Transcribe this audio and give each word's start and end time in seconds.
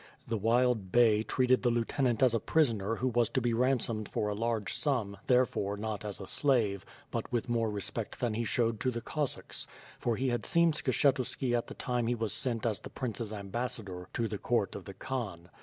The 0.27 0.35
wild 0.35 0.91
Bey 0.91 1.21
treated 1.21 1.61
the 1.61 1.69
lieutenant 1.69 2.23
as 2.23 2.33
a 2.33 2.39
prisoner 2.39 2.95
who 2.95 3.07
was 3.09 3.29
to 3.29 3.39
be 3.39 3.53
ran 3.53 3.77
somed 3.77 4.07
for 4.07 4.29
a 4.29 4.33
large 4.33 4.73
sum, 4.75 5.15
therefore 5.27 5.77
not 5.77 6.03
as 6.03 6.19
a 6.19 6.25
slave, 6.25 6.83
but 7.11 7.31
with 7.31 7.47
more 7.47 7.69
respect 7.69 8.19
than 8.19 8.33
he 8.33 8.43
showed 8.43 8.79
to 8.79 8.89
the 8.89 9.01
Cossacks, 9.01 9.67
for 9.99 10.15
he 10.15 10.29
had 10.29 10.43
seen 10.43 10.71
Skshetuski 10.71 11.55
at 11.55 11.67
the 11.67 11.75
time 11.75 12.07
he 12.07 12.15
was 12.15 12.33
sent 12.33 12.65
as 12.65 12.79
the 12.79 12.89
prince's 12.89 13.31
ambassador 13.31 14.07
to 14.13 14.37
court 14.39 14.73
of 14.73 14.85
the 14.85 14.95
Khan. 14.95 15.49